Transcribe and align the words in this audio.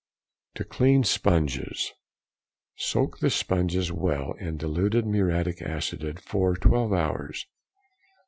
To 0.55 0.63
clean 0.63 1.03
sponges.—Soak 1.03 3.19
the 3.19 3.29
sponge 3.29 3.91
well 3.91 4.31
in 4.39 4.57
diluted 4.57 5.05
muriatic 5.05 5.61
acid 5.61 6.19
for 6.19 6.55
twelve 6.55 6.91
hours. 6.91 7.45